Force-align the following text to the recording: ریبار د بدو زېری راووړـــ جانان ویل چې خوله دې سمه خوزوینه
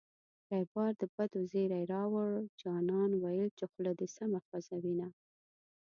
ریبار 0.51 0.91
د 1.01 1.03
بدو 1.15 1.39
زېری 1.51 1.81
راووړـــ 1.91 2.33
جانان 2.61 3.11
ویل 3.23 3.49
چې 3.57 3.65
خوله 3.71 3.91
دې 3.99 4.07
سمه 4.17 4.39
خوزوینه 4.47 5.07